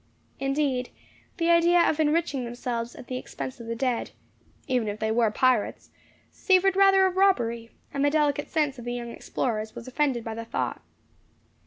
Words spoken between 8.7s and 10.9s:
of the young explorers was offended by the thought.